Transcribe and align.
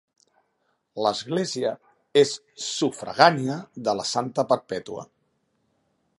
L'església 1.05 1.73
és 2.23 2.31
sufragània 2.69 3.61
de 3.89 3.97
la 4.01 4.07
de 4.09 4.13
Santa 4.17 4.49
Perpètua. 4.55 5.07